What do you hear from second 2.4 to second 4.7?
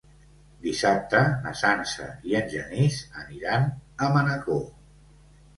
en Genís aniran a Manacor.